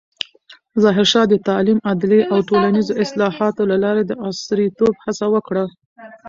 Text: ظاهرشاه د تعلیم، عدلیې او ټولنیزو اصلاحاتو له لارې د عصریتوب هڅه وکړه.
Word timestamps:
ظاهرشاه 0.83 1.25
د 1.29 1.33
تعلیم، 1.47 1.79
عدلیې 1.91 2.23
او 2.33 2.39
ټولنیزو 2.49 2.93
اصلاحاتو 3.03 3.61
له 3.71 3.77
لارې 3.83 4.03
د 4.05 4.11
عصریتوب 4.25 4.93
هڅه 5.03 5.25
وکړه. 5.33 5.63